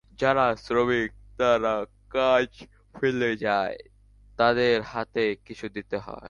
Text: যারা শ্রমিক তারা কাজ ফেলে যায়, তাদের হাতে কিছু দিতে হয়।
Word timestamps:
যারা 0.19 0.55
শ্রমিক 0.55 1.11
তারা 1.37 1.85
কাজ 2.09 2.49
ফেলে 2.95 3.37
যায়, 3.37 3.77
তাদের 4.39 4.81
হাতে 4.81 5.35
কিছু 5.45 5.69
দিতে 5.69 5.97
হয়। 5.97 6.19